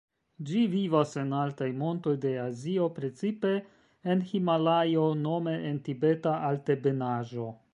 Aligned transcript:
Ĝi 0.49 0.59
vivas 0.69 1.11
en 1.23 1.33
altaj 1.39 1.67
montoj 1.81 2.13
de 2.23 2.31
Azio, 2.45 2.87
precipe 2.95 3.51
en 4.15 4.25
Himalajo, 4.31 5.05
nome 5.27 5.57
en 5.73 5.79
Tibeta 5.89 6.35
Altebenaĵo. 6.49 7.51